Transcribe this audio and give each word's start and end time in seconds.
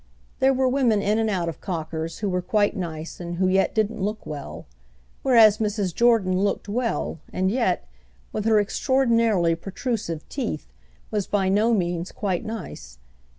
There 0.39 0.51
were 0.51 0.67
women 0.67 0.99
in 1.03 1.19
and 1.19 1.29
out 1.29 1.47
of 1.47 1.61
Cocker's 1.61 2.17
who 2.25 2.29
were 2.31 2.41
quite 2.41 2.75
nice 2.75 3.19
and 3.19 3.35
who 3.35 3.47
yet 3.47 3.75
didn't 3.75 4.01
look 4.01 4.25
well; 4.25 4.65
whereas 5.21 5.59
Mrs. 5.59 5.93
Jordan 5.93 6.39
looked 6.39 6.67
well 6.67 7.19
and 7.31 7.51
yet, 7.51 7.87
with 8.33 8.45
her 8.45 8.59
extraordinarily 8.59 9.53
protrusive 9.53 10.27
teeth, 10.27 10.73
was 11.11 11.27
by 11.27 11.49
no 11.49 11.75
means 11.75 12.11
quite 12.11 12.43
nice. 12.43 12.97